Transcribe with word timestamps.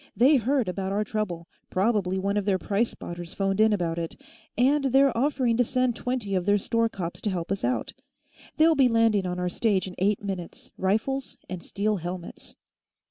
"They 0.17 0.37
heard 0.37 0.67
about 0.67 0.91
our 0.91 1.03
trouble 1.03 1.47
probably 1.69 2.17
one 2.17 2.35
of 2.35 2.45
their 2.45 2.57
price 2.57 2.89
spotters 2.89 3.35
phoned 3.35 3.59
in 3.61 3.71
about 3.71 3.99
it 3.99 4.19
and 4.57 4.85
they're 4.85 5.15
offering 5.15 5.57
to 5.57 5.63
send 5.63 5.95
twenty 5.95 6.33
of 6.33 6.47
their 6.47 6.57
store 6.57 6.89
cops 6.89 7.21
to 7.21 7.29
help 7.29 7.51
us 7.51 7.63
out. 7.63 7.93
They'll 8.57 8.73
be 8.73 8.87
landing 8.89 9.27
on 9.27 9.37
our 9.37 9.47
stage 9.47 9.85
in 9.87 9.93
eight 9.99 10.23
minutes, 10.23 10.71
rifles 10.75 11.37
and 11.47 11.61
steel 11.61 11.97
helmets." 11.97 12.55